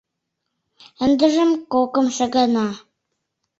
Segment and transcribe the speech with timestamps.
[1.05, 2.67] Ындыжым— кокымшо гана.